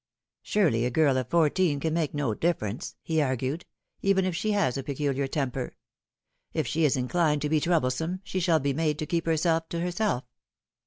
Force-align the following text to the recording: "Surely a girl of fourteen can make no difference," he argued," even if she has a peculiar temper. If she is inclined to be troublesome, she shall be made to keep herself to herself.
"Surely 0.41 0.83
a 0.83 0.89
girl 0.89 1.15
of 1.15 1.29
fourteen 1.29 1.79
can 1.79 1.93
make 1.93 2.11
no 2.11 2.33
difference," 2.33 2.95
he 3.03 3.21
argued," 3.21 3.65
even 4.01 4.25
if 4.25 4.35
she 4.35 4.49
has 4.49 4.75
a 4.75 4.81
peculiar 4.81 5.27
temper. 5.27 5.75
If 6.53 6.65
she 6.65 6.85
is 6.85 6.97
inclined 6.97 7.43
to 7.43 7.49
be 7.49 7.59
troublesome, 7.61 8.19
she 8.23 8.39
shall 8.39 8.59
be 8.59 8.73
made 8.73 8.97
to 8.97 9.05
keep 9.05 9.27
herself 9.27 9.69
to 9.69 9.79
herself. 9.79 10.23